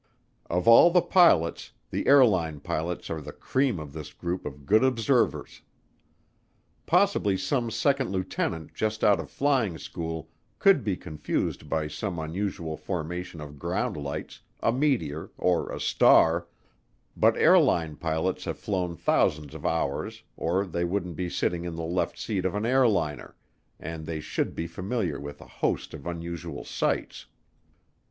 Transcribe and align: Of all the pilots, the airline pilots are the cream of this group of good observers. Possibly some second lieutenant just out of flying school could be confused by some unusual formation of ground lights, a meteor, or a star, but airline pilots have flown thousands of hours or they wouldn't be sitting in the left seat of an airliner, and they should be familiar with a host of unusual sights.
Of 0.49 0.67
all 0.67 0.89
the 0.89 1.03
pilots, 1.03 1.73
the 1.91 2.07
airline 2.07 2.59
pilots 2.59 3.11
are 3.11 3.21
the 3.21 3.31
cream 3.31 3.77
of 3.79 3.93
this 3.93 4.11
group 4.13 4.47
of 4.47 4.65
good 4.65 4.83
observers. 4.83 5.61
Possibly 6.87 7.37
some 7.37 7.69
second 7.69 8.09
lieutenant 8.09 8.73
just 8.73 9.03
out 9.03 9.19
of 9.19 9.29
flying 9.29 9.77
school 9.77 10.31
could 10.57 10.83
be 10.83 10.97
confused 10.97 11.69
by 11.69 11.87
some 11.87 12.17
unusual 12.17 12.77
formation 12.77 13.39
of 13.41 13.59
ground 13.59 13.95
lights, 13.95 14.41
a 14.59 14.71
meteor, 14.71 15.29
or 15.37 15.71
a 15.71 15.79
star, 15.79 16.47
but 17.15 17.37
airline 17.37 17.95
pilots 17.95 18.45
have 18.45 18.57
flown 18.57 18.95
thousands 18.95 19.53
of 19.53 19.67
hours 19.67 20.23
or 20.35 20.65
they 20.65 20.83
wouldn't 20.83 21.15
be 21.15 21.29
sitting 21.29 21.63
in 21.63 21.75
the 21.75 21.83
left 21.83 22.17
seat 22.17 22.43
of 22.43 22.55
an 22.55 22.65
airliner, 22.65 23.35
and 23.79 24.07
they 24.07 24.19
should 24.19 24.55
be 24.55 24.65
familiar 24.65 25.19
with 25.19 25.39
a 25.41 25.45
host 25.45 25.93
of 25.93 26.07
unusual 26.07 26.63
sights. 26.63 27.27